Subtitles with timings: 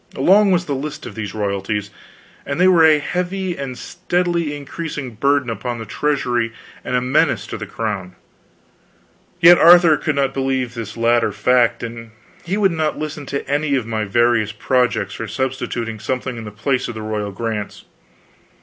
[0.17, 1.91] Long was the list of these royalties,
[2.43, 7.45] and they were a heavy and steadily increasing burden upon the treasury and a menace
[7.45, 8.15] to the crown.
[9.41, 12.09] Yet Arthur could not believe this latter fact, and
[12.43, 16.51] he would not listen to any of my various projects for substituting something in the
[16.51, 17.85] place of the royal grants.